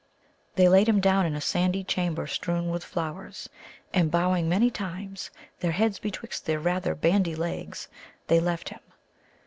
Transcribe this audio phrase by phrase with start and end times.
[0.55, 3.47] They laid him down in a sandy chamber strewn with flowers.
[3.93, 7.87] And, bowing many times, their heads betwixt their rather bandy legs,
[8.25, 8.79] they left him.